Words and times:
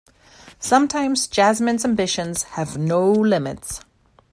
Sometimes 0.57 1.29
Yasmin's 1.37 1.85
ambitions 1.85 2.41
have 2.41 2.75
no 2.75 3.11
limits. 3.11 3.81